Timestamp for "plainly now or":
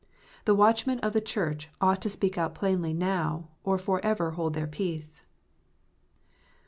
2.55-3.77